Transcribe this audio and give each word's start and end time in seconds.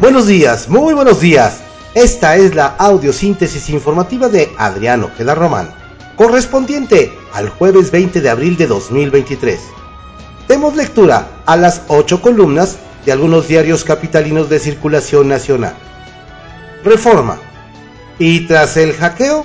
Buenos 0.00 0.26
días, 0.26 0.66
muy 0.70 0.94
buenos 0.94 1.20
días. 1.20 1.60
Esta 1.94 2.34
es 2.36 2.54
la 2.54 2.68
audiosíntesis 2.68 3.68
informativa 3.68 4.30
de 4.30 4.50
Adriano 4.56 5.10
Ojeda 5.12 5.34
Román, 5.34 5.74
correspondiente 6.16 7.12
al 7.34 7.50
jueves 7.50 7.90
20 7.90 8.22
de 8.22 8.30
abril 8.30 8.56
de 8.56 8.66
2023. 8.66 9.60
Demos 10.48 10.74
lectura 10.74 11.42
a 11.44 11.54
las 11.58 11.82
ocho 11.88 12.22
columnas 12.22 12.78
de 13.04 13.12
algunos 13.12 13.46
diarios 13.46 13.84
capitalinos 13.84 14.48
de 14.48 14.58
circulación 14.58 15.28
nacional. 15.28 15.74
Reforma. 16.82 17.38
Y 18.18 18.46
tras 18.46 18.78
el 18.78 18.94
hackeo, 18.94 19.44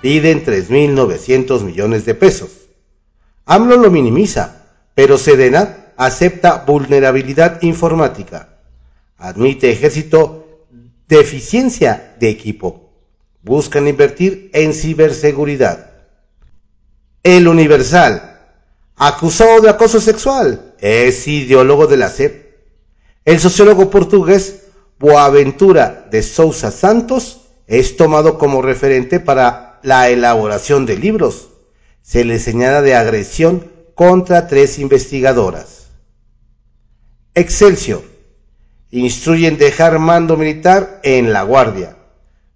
piden 0.00 0.44
3.900 0.44 1.62
millones 1.62 2.04
de 2.04 2.14
pesos. 2.16 2.50
AMLO 3.44 3.76
lo 3.76 3.92
minimiza, 3.92 4.64
pero 4.96 5.16
Sedena 5.16 5.92
acepta 5.96 6.64
vulnerabilidad 6.66 7.62
informática. 7.62 8.55
Admite 9.26 9.72
ejército 9.72 10.68
deficiencia 11.08 12.14
de 12.20 12.28
equipo. 12.28 12.92
Buscan 13.42 13.88
invertir 13.88 14.50
en 14.52 14.72
ciberseguridad. 14.72 15.90
El 17.24 17.48
Universal, 17.48 18.38
acusado 18.94 19.60
de 19.60 19.70
acoso 19.70 20.00
sexual, 20.00 20.76
es 20.78 21.26
ideólogo 21.26 21.88
de 21.88 21.96
la 21.96 22.08
SEP. 22.08 22.54
El 23.24 23.40
sociólogo 23.40 23.90
portugués 23.90 24.62
Boaventura 25.00 26.06
de 26.08 26.22
Sousa 26.22 26.70
Santos 26.70 27.48
es 27.66 27.96
tomado 27.96 28.38
como 28.38 28.62
referente 28.62 29.18
para 29.18 29.80
la 29.82 30.08
elaboración 30.08 30.86
de 30.86 30.98
libros. 30.98 31.48
Se 32.00 32.24
le 32.24 32.38
señala 32.38 32.80
de 32.80 32.94
agresión 32.94 33.72
contra 33.96 34.46
tres 34.46 34.78
investigadoras. 34.78 35.88
Excelsior. 37.34 38.15
Instruyen 38.90 39.58
dejar 39.58 39.98
mando 39.98 40.36
militar 40.36 41.00
en 41.02 41.32
la 41.32 41.42
Guardia. 41.42 41.96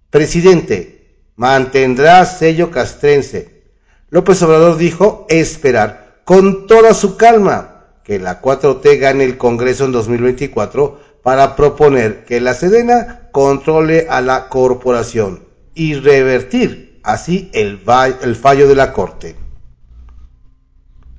Presidente. 0.09 1.17
Mantendrá 1.35 2.25
sello 2.25 2.71
castrense. 2.71 3.63
López 4.09 4.41
Obrador 4.43 4.77
dijo 4.77 5.25
esperar 5.29 6.21
con 6.25 6.67
toda 6.67 6.93
su 6.93 7.17
calma 7.17 7.85
que 8.03 8.19
la 8.19 8.41
4T 8.41 8.99
gane 8.99 9.23
el 9.23 9.37
Congreso 9.37 9.85
en 9.85 9.91
2024 9.91 10.99
para 11.23 11.55
proponer 11.55 12.25
que 12.25 12.41
la 12.41 12.53
Sedena 12.53 13.29
controle 13.31 14.07
a 14.09 14.21
la 14.21 14.49
corporación 14.49 15.43
y 15.73 15.95
revertir 15.95 16.99
así 17.03 17.49
el, 17.53 17.79
fallo 17.79 18.67
de 18.67 18.75
la 18.75 18.93
Corte. 18.93 19.35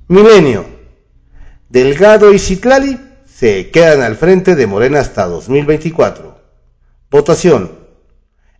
Milenio. 0.07 0.65
Delgado 1.69 2.31
y 2.31 2.39
Citlali 2.39 2.99
se 3.35 3.71
quedan 3.71 4.01
al 4.01 4.15
frente 4.15 4.55
de 4.55 4.67
Morena 4.67 4.99
hasta 4.99 5.25
2024. 5.25 6.37
Votación. 7.09 7.71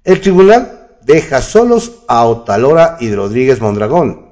El 0.03 0.19
tribunal 0.19 0.97
deja 1.03 1.41
solos 1.41 2.03
a 2.07 2.25
Otalora 2.25 2.97
y 2.99 3.13
Rodríguez 3.13 3.61
Mondragón. 3.61 4.29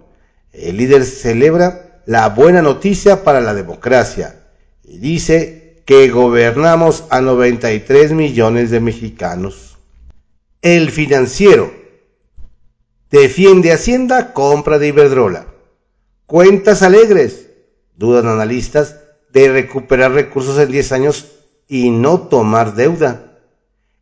El 0.52 0.78
líder 0.78 1.06
celebra 1.06 2.02
la 2.06 2.30
buena 2.30 2.61
noticia 2.61 3.23
para 3.23 3.39
la 3.39 3.53
democracia 3.53 4.42
y 4.83 4.98
dice 4.98 5.83
que 5.86 6.09
gobernamos 6.09 7.05
a 7.09 7.22
93 7.22 8.14
millones 8.14 8.72
de 8.72 8.80
mexicanos. 8.80 9.78
El 10.61 10.92
financiero 10.92 11.72
defiende 13.09 13.72
Hacienda 13.72 14.33
compra 14.33 14.80
de 14.80 14.88
Iberdrola. 14.88 15.45
Cuentas 16.26 16.81
alegres, 16.81 17.48
dudan 17.95 18.28
analistas, 18.28 19.00
de 19.33 19.51
recuperar 19.51 20.11
recursos 20.11 20.57
en 20.57 20.71
10 20.71 20.91
años 20.91 21.25
y 21.67 21.89
no 21.89 22.21
tomar 22.21 22.75
deuda. 22.75 23.39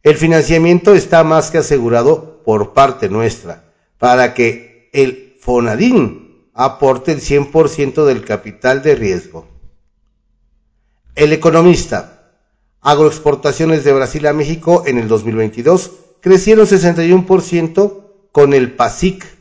El 0.04 0.16
financiamiento 0.16 0.94
está 0.94 1.24
más 1.24 1.52
que 1.52 1.60
asegurado 1.60 2.42
por 2.44 2.74
parte 2.74 3.10
nuestra 3.10 3.64
para 3.98 4.34
que 4.34 4.90
el 4.94 5.38
Fonadín 5.40 6.50
aporte 6.54 7.12
el 7.12 7.22
100% 7.22 8.06
del 8.06 8.26
capital 8.26 8.82
de 8.82 8.96
riesgo. 8.96 9.48
El 11.16 11.34
economista, 11.34 12.32
agroexportaciones 12.82 13.84
de 13.84 13.94
Brasil 13.94 14.26
a 14.28 14.34
México 14.34 14.84
en 14.86 14.98
el 14.98 15.08
2022 15.08 15.92
crecieron 16.22 16.66
61% 16.66 18.04
con 18.32 18.54
el 18.54 18.72
PASIC 18.74 19.40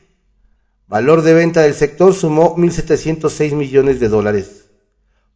Valor 0.88 1.20
de 1.20 1.34
venta 1.34 1.60
del 1.60 1.74
sector 1.74 2.14
sumó 2.14 2.56
1.706 2.56 3.54
millones 3.54 4.00
de 4.00 4.08
dólares. 4.08 4.67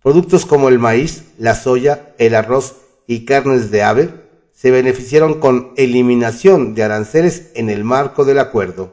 Productos 0.03 0.47
como 0.47 0.69
el 0.69 0.81
maíz, 0.81 1.33
la 1.39 1.55
soya, 1.55 2.13
el 2.19 2.35
arroz 2.35 2.77
y 3.07 3.25
carnes 3.25 3.71
de 3.71 3.85
ave 3.85 4.23
se 4.53 4.71
beneficiaron 4.71 5.39
con 5.39 5.73
eliminación 5.77 6.75
de 6.75 6.83
aranceles 6.83 7.53
en 7.55 7.71
el 7.71 7.85
marco 7.85 8.25
del 8.25 8.41
acuerdo. 8.41 8.93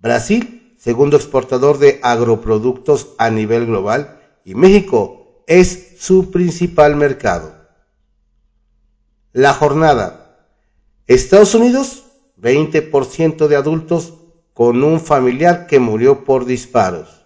Brasil, 0.00 0.76
segundo 0.78 1.16
exportador 1.16 1.78
de 1.78 2.00
agroproductos 2.02 3.14
a 3.16 3.30
nivel 3.30 3.66
global, 3.66 4.20
y 4.44 4.54
México 4.54 5.42
es 5.46 5.94
su 5.98 6.30
principal 6.30 6.96
mercado. 6.96 7.54
La 9.32 9.54
jornada. 9.54 10.38
Estados 11.06 11.54
Unidos, 11.54 12.04
20% 12.40 13.46
de 13.48 13.56
adultos 13.56 14.14
con 14.52 14.84
un 14.84 15.00
familiar 15.00 15.66
que 15.66 15.80
murió 15.80 16.24
por 16.24 16.44
disparos. 16.44 17.24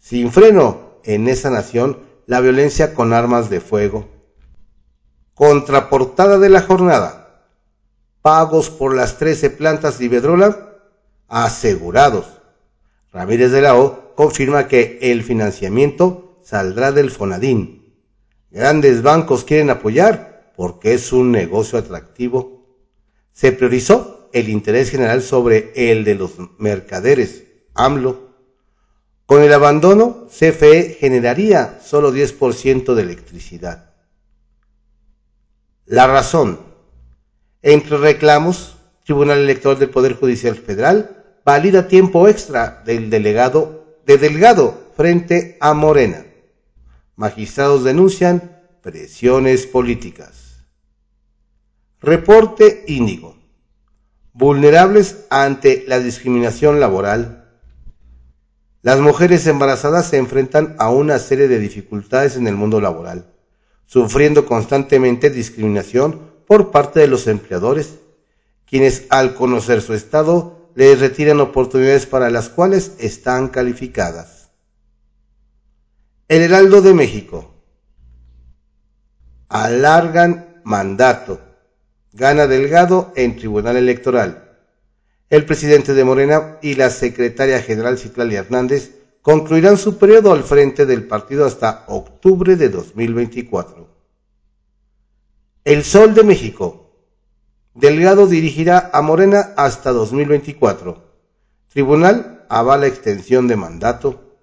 Sin 0.00 0.32
freno 0.32 0.93
en 1.04 1.28
esa 1.28 1.50
nación 1.50 2.00
la 2.26 2.40
violencia 2.40 2.94
con 2.94 3.12
armas 3.12 3.50
de 3.50 3.60
fuego. 3.60 4.08
Contraportada 5.34 6.38
de 6.38 6.48
la 6.48 6.62
jornada. 6.62 7.44
Pagos 8.22 8.70
por 8.70 8.94
las 8.94 9.18
13 9.18 9.50
plantas 9.50 9.98
de 9.98 10.06
Iberdrola 10.06 10.74
asegurados. 11.28 12.26
Ramírez 13.12 13.52
de 13.52 13.62
la 13.62 13.76
O 13.76 14.14
confirma 14.14 14.68
que 14.68 14.98
el 15.02 15.22
financiamiento 15.22 16.38
saldrá 16.42 16.92
del 16.92 17.10
Fonadín. 17.10 17.94
Grandes 18.50 19.02
bancos 19.02 19.44
quieren 19.44 19.70
apoyar 19.70 20.52
porque 20.56 20.94
es 20.94 21.12
un 21.12 21.32
negocio 21.32 21.78
atractivo. 21.78 22.66
Se 23.32 23.52
priorizó 23.52 24.30
el 24.32 24.48
interés 24.48 24.90
general 24.90 25.22
sobre 25.22 25.72
el 25.74 26.04
de 26.04 26.14
los 26.14 26.32
mercaderes, 26.58 27.44
AMLO. 27.74 28.33
Con 29.26 29.42
el 29.42 29.52
abandono, 29.52 30.26
CFE 30.28 30.96
generaría 31.00 31.80
solo 31.82 32.12
10% 32.12 32.94
de 32.94 33.02
electricidad. 33.02 33.90
La 35.86 36.06
razón. 36.06 36.60
Entre 37.62 37.96
reclamos, 37.96 38.76
Tribunal 39.04 39.38
Electoral 39.38 39.78
del 39.78 39.90
Poder 39.90 40.14
Judicial 40.14 40.56
Federal 40.56 41.24
valida 41.44 41.88
tiempo 41.88 42.26
extra 42.28 42.82
del 42.86 43.10
delegado 43.10 43.98
de 44.06 44.16
Delgado 44.18 44.92
frente 44.96 45.58
a 45.60 45.74
Morena. 45.74 46.24
Magistrados 47.16 47.84
denuncian 47.84 48.60
presiones 48.82 49.66
políticas. 49.66 50.64
Reporte 52.00 52.84
Índigo 52.86 53.36
vulnerables 54.34 55.24
ante 55.30 55.84
la 55.86 56.00
discriminación 56.00 56.80
laboral. 56.80 57.43
Las 58.84 59.00
mujeres 59.00 59.46
embarazadas 59.46 60.10
se 60.10 60.18
enfrentan 60.18 60.76
a 60.78 60.90
una 60.90 61.18
serie 61.18 61.48
de 61.48 61.58
dificultades 61.58 62.36
en 62.36 62.46
el 62.46 62.54
mundo 62.54 62.82
laboral, 62.82 63.24
sufriendo 63.86 64.44
constantemente 64.44 65.30
discriminación 65.30 66.20
por 66.46 66.70
parte 66.70 67.00
de 67.00 67.08
los 67.08 67.26
empleadores, 67.26 67.94
quienes 68.66 69.06
al 69.08 69.36
conocer 69.36 69.80
su 69.80 69.94
estado 69.94 70.68
les 70.74 71.00
retiran 71.00 71.40
oportunidades 71.40 72.04
para 72.04 72.28
las 72.28 72.50
cuales 72.50 72.92
están 72.98 73.48
calificadas. 73.48 74.50
El 76.28 76.42
Heraldo 76.42 76.82
de 76.82 76.92
México. 76.92 77.54
Alargan 79.48 80.60
mandato 80.62 81.40
Gana 82.12 82.46
Delgado 82.46 83.14
en 83.16 83.34
Tribunal 83.36 83.78
Electoral. 83.78 84.43
El 85.30 85.46
presidente 85.46 85.94
de 85.94 86.04
Morena 86.04 86.58
y 86.60 86.74
la 86.74 86.90
secretaria 86.90 87.60
general 87.62 87.98
Citlali 87.98 88.36
Hernández 88.36 88.92
concluirán 89.22 89.78
su 89.78 89.96
periodo 89.96 90.32
al 90.32 90.44
frente 90.44 90.84
del 90.84 91.06
partido 91.06 91.46
hasta 91.46 91.84
octubre 91.88 92.56
de 92.56 92.68
2024. 92.68 93.88
El 95.64 95.82
Sol 95.82 96.12
de 96.12 96.24
México. 96.24 96.92
Delgado 97.72 98.26
dirigirá 98.26 98.90
a 98.92 99.00
Morena 99.00 99.54
hasta 99.56 99.92
2024. 99.92 101.02
Tribunal 101.72 102.44
avala 102.50 102.86
extensión 102.86 103.48
de 103.48 103.56
mandato. 103.56 104.36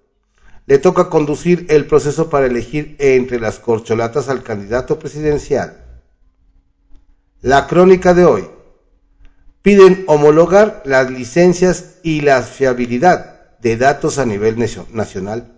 Le 0.66 0.78
toca 0.78 1.08
conducir 1.08 1.66
el 1.70 1.86
proceso 1.86 2.28
para 2.28 2.46
elegir 2.46 2.96
entre 2.98 3.38
las 3.38 3.60
corcholatas 3.60 4.28
al 4.28 4.42
candidato 4.42 4.98
presidencial. 4.98 6.02
La 7.40 7.68
crónica 7.68 8.14
de 8.14 8.24
hoy. 8.24 8.48
Piden 9.62 10.04
homologar 10.08 10.82
las 10.84 11.10
licencias 11.10 11.94
y 12.02 12.20
la 12.20 12.42
fiabilidad 12.42 13.58
de 13.60 13.76
datos 13.76 14.18
a 14.18 14.26
nivel 14.26 14.56
nacional. 14.58 15.52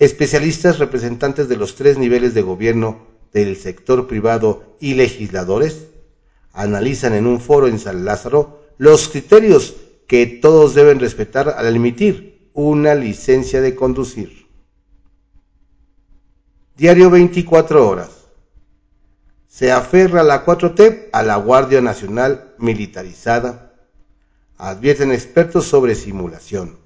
Especialistas 0.00 0.80
representantes 0.80 1.48
de 1.48 1.56
los 1.56 1.76
tres 1.76 1.96
niveles 1.96 2.34
de 2.34 2.42
gobierno 2.42 3.06
del 3.32 3.56
sector 3.56 4.08
privado 4.08 4.76
y 4.80 4.94
legisladores 4.94 5.86
analizan 6.52 7.14
en 7.14 7.26
un 7.26 7.40
foro 7.40 7.68
en 7.68 7.78
San 7.78 8.04
Lázaro 8.04 8.64
los 8.78 9.08
criterios 9.08 9.76
que 10.08 10.26
todos 10.26 10.74
deben 10.74 10.98
respetar 10.98 11.50
al 11.50 11.76
emitir 11.76 12.50
una 12.52 12.96
licencia 12.96 13.60
de 13.60 13.76
conducir. 13.76 14.48
Diario 16.76 17.10
24 17.10 17.88
horas. 17.88 18.10
Se 19.46 19.70
aferra 19.70 20.24
la 20.24 20.44
4T 20.44 21.10
a 21.12 21.22
la 21.22 21.36
Guardia 21.36 21.80
Nacional 21.80 22.49
militarizada. 22.60 23.74
Advierten 24.56 25.12
expertos 25.12 25.66
sobre 25.66 25.94
simulación. 25.94 26.78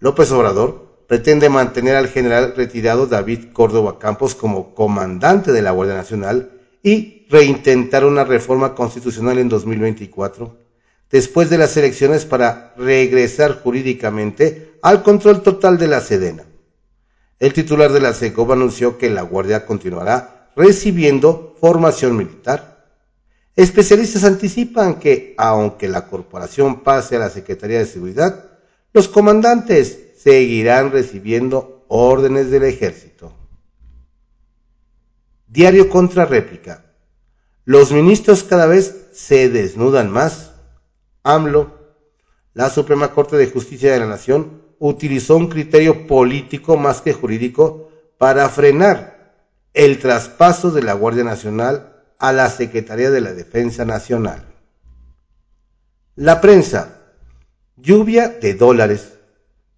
López 0.00 0.30
Obrador 0.32 1.04
pretende 1.06 1.48
mantener 1.48 1.96
al 1.96 2.08
general 2.08 2.54
retirado 2.56 3.06
David 3.06 3.52
Córdoba 3.52 3.98
Campos 3.98 4.34
como 4.34 4.74
comandante 4.74 5.52
de 5.52 5.62
la 5.62 5.70
Guardia 5.70 5.94
Nacional 5.94 6.60
y 6.82 7.26
reintentar 7.28 8.04
una 8.04 8.24
reforma 8.24 8.74
constitucional 8.74 9.38
en 9.38 9.48
2024, 9.48 10.56
después 11.10 11.50
de 11.50 11.58
las 11.58 11.76
elecciones 11.76 12.24
para 12.24 12.74
regresar 12.76 13.60
jurídicamente 13.62 14.72
al 14.82 15.02
control 15.02 15.42
total 15.42 15.78
de 15.78 15.88
la 15.88 16.00
Sedena. 16.00 16.44
El 17.38 17.52
titular 17.52 17.92
de 17.92 18.00
la 18.00 18.14
SECOP 18.14 18.52
anunció 18.52 18.98
que 18.98 19.10
la 19.10 19.22
Guardia 19.22 19.66
continuará 19.66 20.50
recibiendo 20.56 21.56
formación 21.60 22.16
militar. 22.16 22.71
Especialistas 23.54 24.24
anticipan 24.24 24.98
que, 24.98 25.34
aunque 25.36 25.88
la 25.88 26.06
corporación 26.06 26.82
pase 26.82 27.16
a 27.16 27.18
la 27.18 27.30
Secretaría 27.30 27.78
de 27.78 27.86
Seguridad, 27.86 28.50
los 28.94 29.08
comandantes 29.08 30.12
seguirán 30.16 30.90
recibiendo 30.90 31.84
órdenes 31.88 32.50
del 32.50 32.64
ejército. 32.64 33.34
Diario 35.46 35.90
contra 35.90 36.24
réplica. 36.24 36.86
Los 37.64 37.92
ministros 37.92 38.42
cada 38.42 38.66
vez 38.66 39.08
se 39.12 39.50
desnudan 39.50 40.10
más. 40.10 40.52
AMLO, 41.22 41.78
la 42.54 42.70
Suprema 42.70 43.12
Corte 43.12 43.36
de 43.36 43.50
Justicia 43.50 43.92
de 43.92 44.00
la 44.00 44.06
Nación, 44.06 44.62
utilizó 44.78 45.36
un 45.36 45.48
criterio 45.48 46.06
político 46.06 46.76
más 46.76 47.02
que 47.02 47.12
jurídico 47.12 47.90
para 48.16 48.48
frenar 48.48 49.36
el 49.74 49.98
traspaso 49.98 50.70
de 50.70 50.82
la 50.82 50.94
Guardia 50.94 51.24
Nacional 51.24 51.91
a 52.22 52.32
la 52.32 52.48
Secretaría 52.48 53.10
de 53.10 53.20
la 53.20 53.34
Defensa 53.34 53.84
Nacional. 53.84 54.46
La 56.16 56.40
prensa. 56.40 57.02
Lluvia 57.76 58.28
de 58.28 58.54
dólares. 58.54 59.18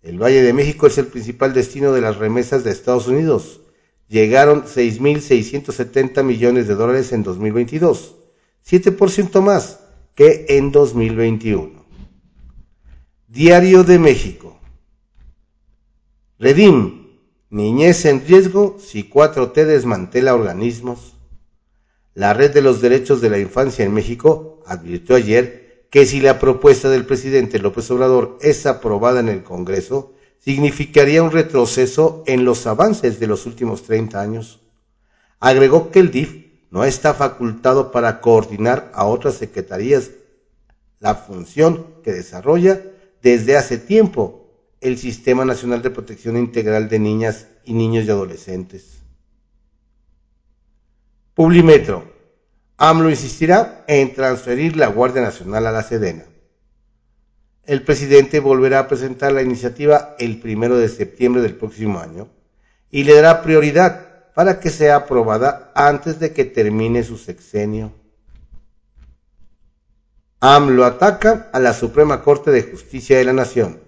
El 0.03 0.23
Valle 0.23 0.43
de 0.43 0.53
México 0.53 0.87
es 0.87 0.99
el 0.99 1.07
principal 1.07 1.53
destino 1.53 1.93
de 1.93 2.01
las 2.01 2.19
remesas 2.19 2.63
de 2.63 2.71
Estados 2.71 3.09
Unidos 3.09 3.61
llegaron 4.09 4.65
6.670 4.65 6.23
millones 6.23 6.69
de 6.69 6.75
dólares 6.75 7.13
en 7.13 7.23
2022, 7.23 8.15
7% 8.69 9.41
más 9.41 9.81
que 10.15 10.47
en 10.51 10.71
2021. 10.71 11.85
Diario 13.29 13.83
de 13.83 13.99
México. 13.99 14.59
Redim, 16.39 17.09
niñez 17.51 18.05
en 18.05 18.25
riesgo 18.27 18.77
si 18.79 19.09
4T 19.11 19.65
desmantela 19.65 20.35
organismos. 20.35 21.14
La 22.15 22.33
Red 22.33 22.53
de 22.53 22.63
los 22.63 22.81
Derechos 22.81 23.21
de 23.21 23.29
la 23.29 23.39
Infancia 23.39 23.85
en 23.85 23.93
México 23.93 24.63
advirtió 24.67 25.17
ayer 25.17 25.87
que 25.91 26.07
si 26.07 26.21
la 26.21 26.39
propuesta 26.39 26.89
del 26.89 27.07
presidente 27.07 27.59
López 27.59 27.91
Obrador 27.91 28.39
es 28.41 28.67
aprobada 28.67 29.19
en 29.19 29.29
el 29.29 29.43
Congreso, 29.43 30.13
significaría 30.39 31.23
un 31.23 31.33
retroceso 31.33 32.23
en 32.27 32.45
los 32.45 32.67
avances 32.67 33.19
de 33.19 33.27
los 33.27 33.47
últimos 33.47 33.83
30 33.83 34.21
años. 34.21 34.61
Agregó 35.41 35.91
que 35.91 35.99
el 35.99 36.13
DIF 36.13 36.45
no 36.71 36.85
está 36.85 37.15
facultado 37.15 37.91
para 37.91 38.21
coordinar 38.21 38.93
a 38.95 39.07
otras 39.07 39.35
secretarías 39.35 40.11
la 41.01 41.17
función 41.17 41.87
que 42.03 42.13
desarrolla 42.13 42.81
desde 43.23 43.57
hace 43.57 43.79
tiempo 43.79 44.49
el 44.81 44.99
Sistema 44.99 45.45
Nacional 45.45 45.83
de 45.83 45.91
Protección 45.91 46.37
Integral 46.37 46.89
de 46.89 46.99
Niñas 46.99 47.47
y 47.65 47.73
Niños 47.73 48.05
y 48.05 48.11
Adolescentes. 48.11 49.04
Publimetro. 51.35 52.13
AMLO 52.77 53.11
insistirá 53.11 53.85
en 53.87 54.15
transferir 54.15 54.77
la 54.77 54.89
Guardia 54.89 55.23
Nacional 55.23 55.67
a 55.67 55.73
la 55.73 55.83
Sedena 55.83 56.25
el 57.67 57.83
presidente 57.83 58.41
volverá 58.41 58.81
a 58.81 58.89
presentar 58.89 59.33
la 59.33 59.43
iniciativa 59.43 60.15
el 60.19 60.39
primero 60.39 60.77
de 60.77 60.89
septiembre 60.89 61.43
del 61.43 61.55
próximo 61.55 61.99
año 61.99 62.29
y 62.91 63.05
le 63.05 63.15
dará 63.15 63.43
prioridad 63.43 64.33
para 64.35 64.61
que 64.61 64.71
sea 64.71 64.97
aprobada 64.97 65.73
antes 65.75 66.19
de 66.19 66.33
que 66.33 66.45
termine 66.45 67.03
su 67.03 67.17
sexenio. 67.17 67.93
AMLO 70.41 70.85
ataca 70.85 71.49
a 71.53 71.61
la 71.61 71.73
Suprema 71.73 72.23
Corte 72.23 72.51
de 72.51 72.63
Justicia 72.63 73.17
de 73.17 73.25
la 73.25 73.33
Nación. 73.33 73.81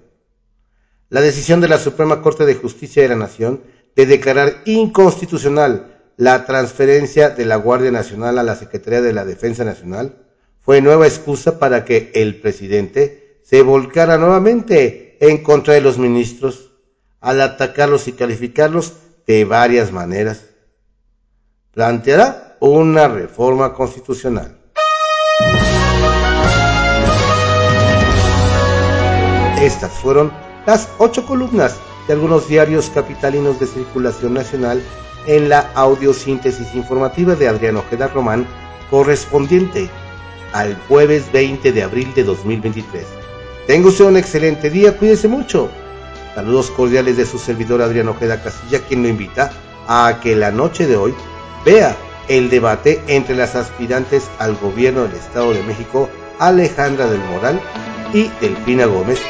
La 1.11 1.21
decisión 1.21 1.61
de 1.61 1.69
la 1.69 1.79
Suprema 1.79 2.23
Corte 2.23 2.47
de 2.47 2.55
Justicia 2.55 3.03
de 3.03 3.11
la 3.11 3.17
Nación 3.17 3.61
de 3.95 4.07
declarar 4.07 4.63
inconstitucional 4.65 5.96
la 6.17 6.47
transferencia 6.47 7.31
de 7.31 7.45
la 7.45 7.57
Guardia 7.57 7.91
Nacional 7.91 8.39
a 8.39 8.43
la 8.43 8.57
Secretaría 8.57 9.03
de 9.03 9.13
la 9.13 9.25
Defensa 9.25 9.65
Nacional 9.65 10.17
fue 10.63 10.81
nueva 10.81 11.07
excusa 11.07 11.59
para 11.59 11.85
que 11.85 12.11
el 12.15 12.41
presidente 12.41 13.41
se 13.45 13.63
volcara 13.63 14.19
nuevamente 14.19 15.19
en 15.21 15.43
contra 15.43 15.75
de 15.75 15.81
los 15.81 15.99
ministros 15.99 16.73
al 17.21 17.41
atacarlos 17.41 18.09
y 18.09 18.13
calificarlos 18.13 18.95
de 19.27 19.45
varias 19.45 19.93
maneras. 19.93 20.47
Planteará 21.73 22.57
una 22.61 23.09
reforma 23.09 23.75
constitucional. 23.75 24.57
Estas 29.61 29.93
fueron 29.93 30.33
las 30.67 30.89
ocho 30.99 31.27
columnas 31.27 31.77
de 32.07 32.13
algunos 32.13 32.49
diarios 32.49 32.91
capitalinos 32.95 33.59
de 33.61 33.67
circulación 33.67 34.35
nacional 34.35 34.83
en 35.27 35.49
la 35.49 35.71
audiosíntesis 35.75 36.75
informativa 36.75 37.35
de 37.35 37.49
Adriano 37.49 37.81
Ojeda 37.81 38.09
Román 38.09 38.47
correspondiente 38.91 39.91
al 40.53 40.77
jueves 40.89 41.31
20 41.33 41.73
de 41.73 41.83
abril 41.83 42.13
de 42.15 42.25
2023. 42.25 43.05
Tenga 43.67 43.89
usted 43.89 44.05
un 44.05 44.17
excelente 44.17 44.71
día, 44.71 44.97
cuídese 44.97 45.29
mucho. 45.29 45.69
Saludos 46.35 46.71
cordiales 46.71 47.17
de 47.17 47.27
su 47.27 47.39
servidor 47.39 47.83
Adriano 47.83 48.13
Ojeda 48.13 48.43
Castilla, 48.43 48.81
quien 48.81 49.03
lo 49.03 49.09
invita 49.09 49.51
a 49.89 50.21
que 50.23 50.37
la 50.37 50.51
noche 50.51 50.87
de 50.87 50.97
hoy 50.97 51.15
vea 51.65 51.97
el 52.29 52.51
debate 52.51 53.03
entre 53.07 53.37
las 53.37 53.55
aspirantes 53.55 54.29
al 54.39 54.57
gobierno 54.57 55.03
del 55.05 55.15
Estado 55.15 55.53
de 55.53 55.63
México, 55.63 56.09
Alejandra 56.39 57.07
del 57.07 57.21
Moral 57.21 57.61
y 58.13 58.31
Delfina 58.41 58.87
Gómez, 58.87 59.21